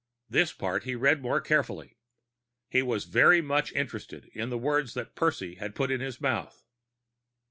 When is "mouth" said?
6.19-6.63